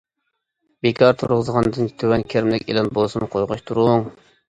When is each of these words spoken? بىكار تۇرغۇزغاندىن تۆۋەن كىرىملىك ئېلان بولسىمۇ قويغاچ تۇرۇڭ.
بىكار 0.85 1.19
تۇرغۇزغاندىن 1.19 1.93
تۆۋەن 2.01 2.27
كىرىملىك 2.35 2.69
ئېلان 2.69 2.93
بولسىمۇ 2.99 3.33
قويغاچ 3.37 3.67
تۇرۇڭ. 3.71 4.13